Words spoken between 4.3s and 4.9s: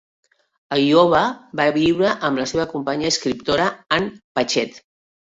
Patchett.